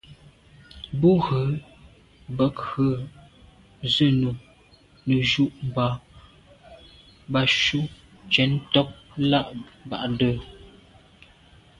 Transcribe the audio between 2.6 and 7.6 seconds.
rə̌ zə̂nù nə́ jú’ mbā bɑ̀